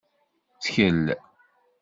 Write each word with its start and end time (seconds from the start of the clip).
Ttkel. 0.53 1.05